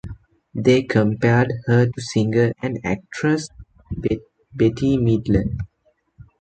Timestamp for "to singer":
1.85-2.53